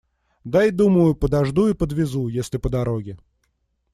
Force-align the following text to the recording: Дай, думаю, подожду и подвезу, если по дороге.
Дай, 0.43 0.71
думаю, 0.71 1.13
подожду 1.15 1.67
и 1.67 1.75
подвезу, 1.75 2.27
если 2.27 2.57
по 2.57 2.71
дороге. 2.71 3.19